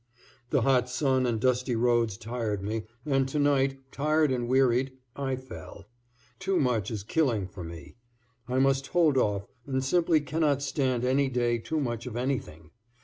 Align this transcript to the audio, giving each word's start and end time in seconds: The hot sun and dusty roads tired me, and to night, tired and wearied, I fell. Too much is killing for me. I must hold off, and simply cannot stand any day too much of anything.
The 0.49 0.63
hot 0.63 0.89
sun 0.89 1.27
and 1.27 1.39
dusty 1.39 1.75
roads 1.75 2.17
tired 2.17 2.63
me, 2.63 2.85
and 3.05 3.27
to 3.29 3.37
night, 3.37 3.77
tired 3.91 4.31
and 4.31 4.47
wearied, 4.47 4.93
I 5.15 5.35
fell. 5.35 5.85
Too 6.39 6.59
much 6.59 6.89
is 6.89 7.03
killing 7.03 7.47
for 7.47 7.63
me. 7.63 7.97
I 8.47 8.57
must 8.57 8.87
hold 8.87 9.15
off, 9.15 9.45
and 9.67 9.85
simply 9.85 10.19
cannot 10.19 10.63
stand 10.63 11.05
any 11.05 11.29
day 11.29 11.59
too 11.59 11.79
much 11.79 12.07
of 12.07 12.15
anything. 12.17 12.71